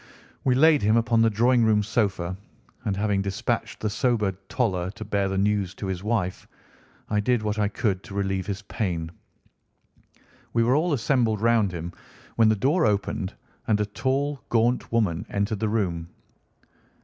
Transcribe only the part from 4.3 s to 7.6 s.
Toller to bear the news to his wife, I did what